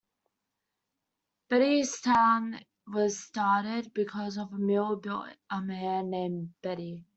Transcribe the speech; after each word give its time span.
Beattystown 1.51 2.65
was 2.87 3.19
started 3.19 3.93
because 3.93 4.35
of 4.35 4.51
a 4.51 4.57
mill 4.57 4.95
built 4.95 5.27
a 5.51 5.61
man 5.61 6.09
named 6.09 6.55
Beatty. 6.63 7.05